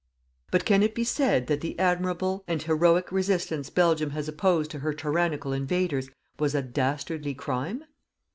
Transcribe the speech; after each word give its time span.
But 0.49 0.65
can 0.65 0.81
it 0.81 0.95
be 0.95 1.03
said 1.03 1.45
that 1.45 1.61
the 1.61 1.77
admirable 1.77 2.43
and 2.47 2.59
heroic 2.59 3.11
resistance 3.11 3.69
Belgium 3.69 4.09
has 4.09 4.27
opposed 4.27 4.71
to 4.71 4.79
her 4.79 4.95
tyrannical 4.95 5.53
invaders 5.53 6.09
was 6.39 6.55
a 6.55 6.63
dastardly 6.63 7.35
crime? 7.35 7.83